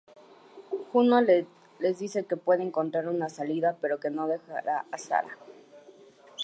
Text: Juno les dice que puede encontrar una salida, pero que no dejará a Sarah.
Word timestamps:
Juno 0.91 1.21
les 1.21 1.99
dice 1.99 2.25
que 2.25 2.35
puede 2.35 2.63
encontrar 2.63 3.07
una 3.07 3.29
salida, 3.29 3.77
pero 3.79 3.99
que 3.99 4.09
no 4.09 4.25
dejará 4.27 4.87
a 4.91 4.97
Sarah. 4.97 5.37